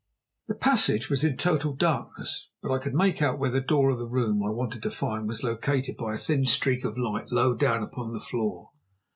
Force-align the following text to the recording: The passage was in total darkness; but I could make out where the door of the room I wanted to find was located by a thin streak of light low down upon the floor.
The 0.47 0.55
passage 0.55 1.11
was 1.11 1.23
in 1.23 1.37
total 1.37 1.75
darkness; 1.75 2.49
but 2.63 2.71
I 2.71 2.79
could 2.79 2.95
make 2.95 3.21
out 3.21 3.37
where 3.37 3.51
the 3.51 3.61
door 3.61 3.91
of 3.91 3.99
the 3.99 4.07
room 4.07 4.41
I 4.43 4.49
wanted 4.49 4.81
to 4.81 4.89
find 4.89 5.27
was 5.27 5.43
located 5.43 5.95
by 5.95 6.15
a 6.15 6.17
thin 6.17 6.43
streak 6.43 6.83
of 6.83 6.97
light 6.97 7.31
low 7.31 7.53
down 7.53 7.83
upon 7.83 8.11
the 8.11 8.19
floor. 8.19 8.71